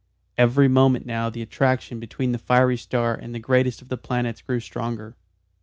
[0.35, 4.41] Every moment now the attraction between the fiery star and the greatest of the planets
[4.41, 5.15] grew stronger.